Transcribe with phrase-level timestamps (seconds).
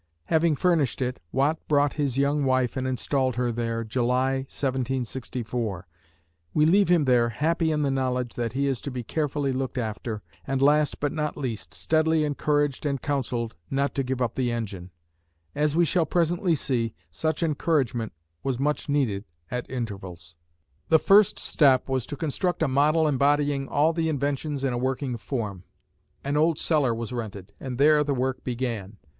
[0.33, 5.87] Having furnished it, Watt brought his young wife and installed her there, July, 1764.
[6.55, 9.77] We leave him there, happy in the knowledge that he is to be carefully looked
[9.77, 14.51] after, and, last but not least, steadily encouraged and counselled not to give up the
[14.51, 14.89] engine.
[15.53, 18.11] As we shall presently see, such encouragement
[18.41, 20.33] was much needed at intervals.
[20.89, 25.15] The first step was to construct a model embodying all the inventions in a working
[25.17, 25.63] form.
[26.23, 28.97] An old cellar was rented, and there the work began.